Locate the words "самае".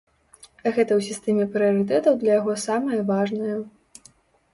2.65-2.99